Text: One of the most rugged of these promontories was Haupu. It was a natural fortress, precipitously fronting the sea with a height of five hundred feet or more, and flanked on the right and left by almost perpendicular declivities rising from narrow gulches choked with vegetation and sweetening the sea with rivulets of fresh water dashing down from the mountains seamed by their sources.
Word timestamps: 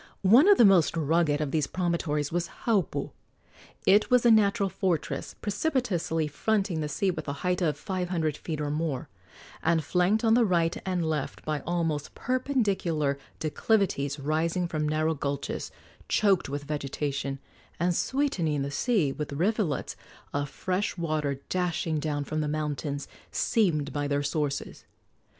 One 0.23 0.47
of 0.47 0.57
the 0.57 0.65
most 0.65 0.97
rugged 0.97 1.41
of 1.41 1.51
these 1.51 1.67
promontories 1.67 2.31
was 2.31 2.47
Haupu. 2.65 3.11
It 3.85 4.09
was 4.09 4.25
a 4.25 4.31
natural 4.31 4.67
fortress, 4.67 5.35
precipitously 5.43 6.25
fronting 6.27 6.79
the 6.81 6.89
sea 6.89 7.11
with 7.11 7.27
a 7.27 7.33
height 7.45 7.61
of 7.61 7.77
five 7.77 8.09
hundred 8.09 8.35
feet 8.35 8.59
or 8.59 8.71
more, 8.71 9.09
and 9.61 9.83
flanked 9.83 10.23
on 10.23 10.33
the 10.33 10.43
right 10.43 10.75
and 10.87 11.07
left 11.07 11.45
by 11.45 11.59
almost 11.67 12.15
perpendicular 12.15 13.19
declivities 13.37 14.19
rising 14.19 14.67
from 14.67 14.89
narrow 14.89 15.13
gulches 15.13 15.69
choked 16.09 16.49
with 16.49 16.63
vegetation 16.63 17.37
and 17.79 17.95
sweetening 17.95 18.63
the 18.63 18.71
sea 18.71 19.11
with 19.11 19.31
rivulets 19.31 19.95
of 20.33 20.49
fresh 20.49 20.97
water 20.97 21.41
dashing 21.49 21.99
down 21.99 22.23
from 22.23 22.41
the 22.41 22.47
mountains 22.47 23.07
seamed 23.31 23.93
by 23.93 24.07
their 24.07 24.23
sources. 24.23 24.83